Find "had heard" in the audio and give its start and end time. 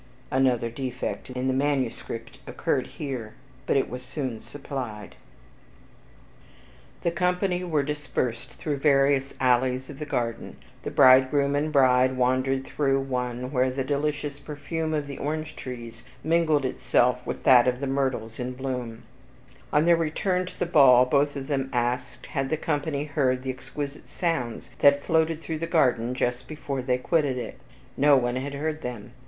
28.37-28.81